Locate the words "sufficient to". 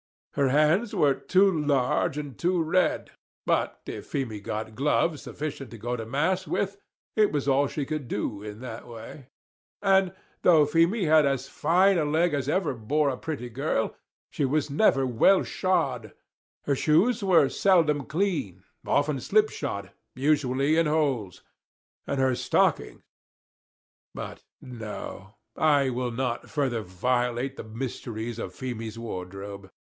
5.23-5.77